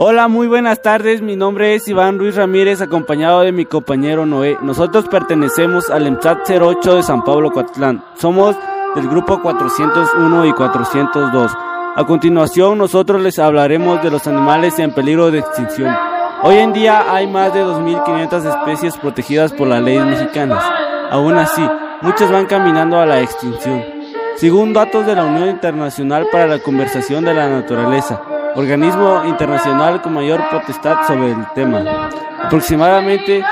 Hola, 0.00 0.28
muy 0.28 0.46
buenas 0.46 0.80
tardes. 0.80 1.22
Mi 1.22 1.34
nombre 1.34 1.74
es 1.74 1.88
Iván 1.88 2.20
Ruiz 2.20 2.36
Ramírez, 2.36 2.80
acompañado 2.80 3.40
de 3.40 3.50
mi 3.50 3.64
compañero 3.64 4.26
Noé. 4.26 4.56
Nosotros 4.62 5.08
pertenecemos 5.08 5.90
al 5.90 6.06
EMSAT 6.06 6.48
08 6.48 6.94
de 6.94 7.02
San 7.02 7.24
Pablo 7.24 7.50
Coatlán. 7.50 8.04
Somos 8.14 8.54
del 8.94 9.08
grupo 9.08 9.42
401 9.42 10.46
y 10.46 10.52
402. 10.52 11.52
A 11.96 12.04
continuación, 12.06 12.78
nosotros 12.78 13.20
les 13.22 13.40
hablaremos 13.40 14.00
de 14.00 14.12
los 14.12 14.24
animales 14.28 14.78
en 14.78 14.94
peligro 14.94 15.32
de 15.32 15.40
extinción. 15.40 15.92
Hoy 16.44 16.58
en 16.58 16.72
día 16.72 17.12
hay 17.12 17.26
más 17.26 17.52
de 17.52 17.64
2.500 17.64 18.56
especies 18.56 18.96
protegidas 18.98 19.52
por 19.52 19.66
las 19.66 19.82
leyes 19.82 20.06
mexicanas. 20.06 20.62
Aún 21.10 21.34
así, 21.34 21.68
muchas 22.02 22.30
van 22.30 22.46
caminando 22.46 23.00
a 23.00 23.06
la 23.06 23.20
extinción. 23.20 23.82
Según 24.36 24.72
datos 24.72 25.04
de 25.06 25.16
la 25.16 25.24
Unión 25.24 25.48
Internacional 25.48 26.28
para 26.30 26.46
la 26.46 26.60
Conversación 26.60 27.24
de 27.24 27.34
la 27.34 27.48
Naturaleza, 27.48 28.22
organismo 28.54 29.22
internacional 29.26 30.02
con 30.02 30.14
mayor 30.14 30.40
potestad 30.50 31.06
sobre 31.06 31.32
el 31.32 31.46
tema, 31.54 32.10
aproximadamente 32.42 33.44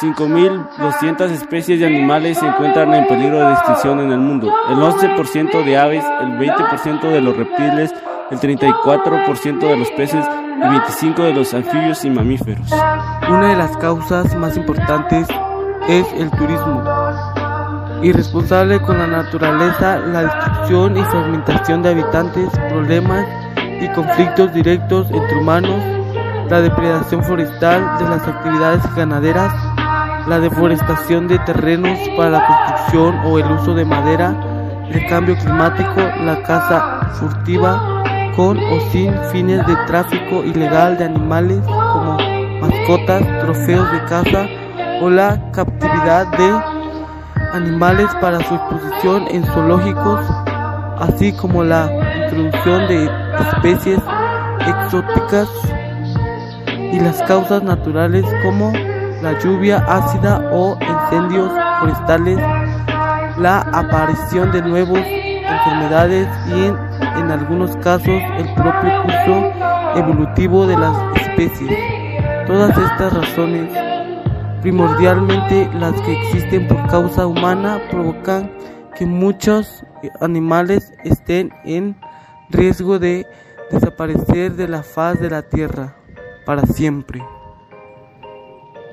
5.200 0.00 1.30
especies 1.30 1.80
de 1.80 1.86
animales 1.86 2.38
se 2.38 2.46
encuentran 2.46 2.94
en 2.94 3.06
peligro 3.06 3.46
de 3.46 3.52
extinción 3.52 4.00
en 4.00 4.12
el 4.12 4.18
mundo. 4.18 4.50
El 4.70 4.76
11% 4.76 5.64
de 5.64 5.76
aves, 5.76 6.04
el 6.22 6.38
20% 6.38 7.00
de 7.02 7.20
los 7.20 7.36
reptiles, 7.36 7.92
el 8.30 8.38
34% 8.38 9.58
de 9.58 9.76
los 9.76 9.90
peces 9.90 10.24
y 10.24 10.62
25% 10.62 11.16
de 11.16 11.34
los 11.34 11.52
anfibios 11.52 12.04
y 12.04 12.10
mamíferos. 12.10 12.70
Una 13.28 13.48
de 13.48 13.56
las 13.56 13.76
causas 13.76 14.34
más 14.36 14.56
importantes 14.56 15.28
es 15.86 16.06
el 16.14 16.30
turismo, 16.30 16.82
irresponsable 18.02 18.80
con 18.80 18.98
la 18.98 19.06
naturaleza, 19.06 19.98
la 19.98 20.22
destrucción 20.22 20.96
y 20.96 21.02
fragmentación 21.02 21.82
de 21.82 21.90
habitantes, 21.90 22.48
problemas 22.70 23.26
y 23.80 23.88
conflictos 23.88 24.52
directos 24.52 25.06
entre 25.10 25.38
humanos, 25.38 25.82
la 26.48 26.60
depredación 26.60 27.22
forestal 27.24 27.98
de 27.98 28.04
las 28.04 28.26
actividades 28.26 28.82
ganaderas, 28.94 29.52
la 30.26 30.38
deforestación 30.38 31.28
de 31.28 31.38
terrenos 31.40 31.98
para 32.16 32.30
la 32.30 32.46
construcción 32.46 33.20
o 33.24 33.38
el 33.38 33.50
uso 33.52 33.74
de 33.74 33.84
madera, 33.84 34.34
el 34.90 35.06
cambio 35.06 35.36
climático, 35.36 36.00
la 36.24 36.42
caza 36.42 37.00
furtiva 37.14 38.02
con 38.36 38.58
o 38.58 38.80
sin 38.90 39.14
fines 39.32 39.66
de 39.66 39.76
tráfico 39.86 40.44
ilegal 40.44 40.98
de 40.98 41.04
animales 41.04 41.60
como 41.66 42.18
mascotas, 42.60 43.22
trofeos 43.40 43.90
de 43.92 44.04
caza 44.04 44.46
o 45.00 45.08
la 45.08 45.40
captividad 45.52 46.26
de 46.36 46.80
animales 47.52 48.08
para 48.20 48.38
su 48.40 48.54
exposición 48.54 49.26
en 49.30 49.44
zoológicos, 49.44 50.20
así 50.98 51.32
como 51.32 51.64
la 51.64 51.90
introducción 52.24 52.86
de 52.88 53.29
especies 53.40 54.00
exóticas 54.66 55.48
y 56.92 57.00
las 57.00 57.22
causas 57.22 57.62
naturales 57.62 58.24
como 58.42 58.72
la 59.22 59.38
lluvia 59.38 59.78
ácida 59.88 60.48
o 60.52 60.76
incendios 60.80 61.50
forestales, 61.80 62.38
la 63.38 63.60
aparición 63.72 64.50
de 64.52 64.62
nuevas 64.62 65.04
enfermedades 65.06 66.28
y 66.48 66.64
en, 66.64 66.76
en 67.18 67.30
algunos 67.30 67.76
casos 67.76 68.22
el 68.38 68.54
propio 68.54 69.02
curso 69.02 69.52
evolutivo 69.96 70.66
de 70.66 70.76
las 70.76 70.96
especies. 71.16 71.78
Todas 72.46 72.76
estas 72.76 73.12
razones, 73.12 73.70
primordialmente 74.62 75.70
las 75.78 76.00
que 76.02 76.20
existen 76.20 76.66
por 76.66 76.84
causa 76.88 77.26
humana, 77.26 77.80
provocan 77.90 78.50
que 78.96 79.06
muchos 79.06 79.84
animales 80.20 80.92
estén 81.04 81.52
en 81.64 81.96
riesgo 82.50 82.98
de 82.98 83.26
desaparecer 83.70 84.52
de 84.52 84.68
la 84.68 84.82
faz 84.82 85.20
de 85.20 85.30
la 85.30 85.42
tierra 85.42 85.96
para 86.44 86.66
siempre. 86.66 87.22